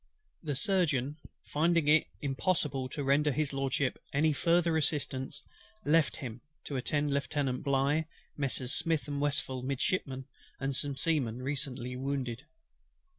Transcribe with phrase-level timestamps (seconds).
[0.41, 5.43] THE Surgeon, finding it impossible to render HIS LORDSHIP any further assistance,
[5.85, 8.73] left him, to attend Lieutenant BLIGH, Messrs.
[8.73, 10.25] SMITH and WESTPHALL Midshipmen,
[10.59, 12.45] and some Seamen, recently wounded.